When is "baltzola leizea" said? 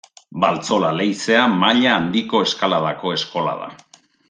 0.43-1.43